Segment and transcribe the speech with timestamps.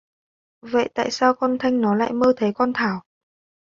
[0.61, 3.01] Vậy tại sao con thanh nó lại hay mơ thấy con thảo